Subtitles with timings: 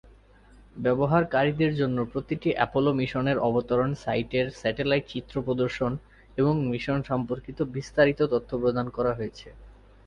[0.75, 5.91] ব্যবহারকারীদের জন্য প্রতিটি অ্যাপোলো মিশনের অবতরণ সাইটের স্যাটেলাইট চিত্র প্রদর্শন
[6.37, 9.47] এবং মিশন সম্পর্কিত বিস্তারিত তথ্য প্রদান করা হয়েছে।